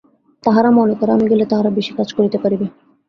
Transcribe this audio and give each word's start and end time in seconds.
তাহারা 0.43 0.69
মনে 0.71 0.93
করে, 0.99 1.11
আমি 1.11 1.25
গেলে 1.31 1.45
তাহারা 1.51 1.69
বেশী 1.77 1.91
কাজ 1.97 2.09
করিতে 2.17 2.37
পারিবে। 2.43 2.65